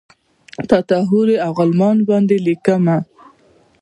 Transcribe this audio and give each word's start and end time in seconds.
تاته 0.69 0.97
حورې 1.09 1.35
اوغلمان 1.47 1.97
باندې 2.09 2.35
لیکمه 2.47 2.97